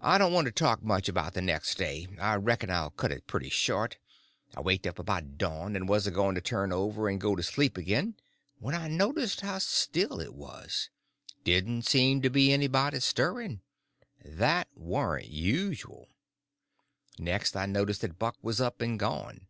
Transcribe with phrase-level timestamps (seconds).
[0.00, 2.06] I don't want to talk much about the next day.
[2.18, 3.98] I reckon I'll cut it pretty short.
[4.56, 7.42] I waked up about dawn, and was a going to turn over and go to
[7.42, 8.14] sleep again
[8.58, 13.60] when I noticed how still it was—didn't seem to be anybody stirring.
[14.24, 16.08] That warn't usual.
[17.18, 19.46] Next I noticed that Buck was up and gone.